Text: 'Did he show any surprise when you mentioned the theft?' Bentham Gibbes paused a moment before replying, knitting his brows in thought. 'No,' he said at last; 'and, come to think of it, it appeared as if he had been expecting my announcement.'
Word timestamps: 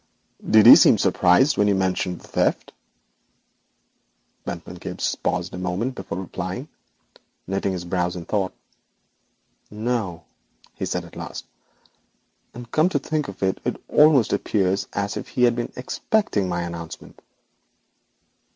'Did 0.49 0.65
he 0.65 0.75
show 0.75 0.89
any 0.89 0.97
surprise 0.97 1.55
when 1.55 1.67
you 1.67 1.75
mentioned 1.75 2.19
the 2.19 2.27
theft?' 2.27 2.73
Bentham 4.45 4.79
Gibbes 4.79 5.15
paused 5.21 5.53
a 5.53 5.59
moment 5.59 5.93
before 5.93 6.17
replying, 6.19 6.69
knitting 7.45 7.73
his 7.73 7.85
brows 7.85 8.15
in 8.15 8.25
thought. 8.25 8.51
'No,' 9.69 10.23
he 10.73 10.85
said 10.87 11.05
at 11.05 11.15
last; 11.15 11.45
'and, 12.55 12.71
come 12.71 12.89
to 12.89 12.97
think 12.97 13.27
of 13.27 13.43
it, 13.43 13.59
it 13.63 13.79
appeared 14.33 14.85
as 14.93 15.17
if 15.17 15.27
he 15.27 15.43
had 15.43 15.55
been 15.55 15.71
expecting 15.75 16.49
my 16.49 16.63
announcement.' 16.63 17.21